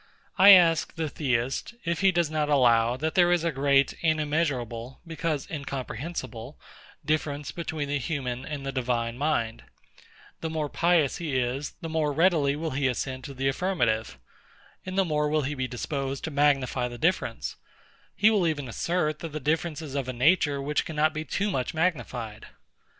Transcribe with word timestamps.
I 0.39 0.49
ask 0.49 0.95
the 0.95 1.09
Theist, 1.09 1.75
if 1.85 1.99
he 2.01 2.11
does 2.11 2.31
not 2.31 2.49
allow, 2.49 2.97
that 2.97 3.13
there 3.13 3.31
is 3.31 3.43
a 3.43 3.51
great 3.51 3.93
and 4.01 4.19
immeasurable, 4.19 4.99
because 5.05 5.45
incomprehensible 5.47 6.57
difference 7.05 7.51
between 7.51 7.87
the 7.87 7.99
human 7.99 8.43
and 8.43 8.65
the 8.65 8.71
divine 8.71 9.15
mind: 9.15 9.61
The 10.39 10.49
more 10.49 10.69
pious 10.69 11.17
he 11.17 11.37
is, 11.37 11.75
the 11.81 11.87
more 11.87 12.11
readily 12.11 12.55
will 12.55 12.71
he 12.71 12.87
assent 12.87 13.25
to 13.25 13.35
the 13.35 13.47
affirmative, 13.47 14.17
and 14.87 14.97
the 14.97 15.05
more 15.05 15.29
will 15.29 15.43
he 15.43 15.53
be 15.53 15.67
disposed 15.67 16.23
to 16.23 16.31
magnify 16.31 16.87
the 16.87 16.97
difference: 16.97 17.57
He 18.15 18.31
will 18.31 18.47
even 18.47 18.67
assert, 18.67 19.19
that 19.19 19.33
the 19.33 19.39
difference 19.39 19.83
is 19.83 19.93
of 19.93 20.07
a 20.07 20.13
nature 20.13 20.59
which 20.59 20.83
cannot 20.83 21.13
be 21.13 21.25
too 21.25 21.51
much 21.51 21.75
magnified. 21.75 22.47